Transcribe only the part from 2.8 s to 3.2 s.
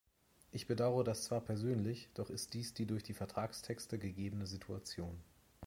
durch die